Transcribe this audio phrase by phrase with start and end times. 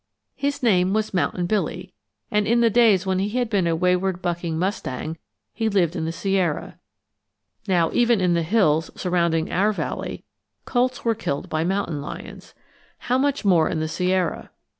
[0.35, 1.93] His name was Mountain Billy,
[2.31, 5.19] and in the days when he had been a wayward bucking mustang
[5.53, 6.79] he lived in the Sierra.
[7.67, 10.23] Now, even in the hills surrounding our valley,
[10.65, 12.55] colts were killed by mountain lions.
[12.97, 14.49] How much more in the Sierra.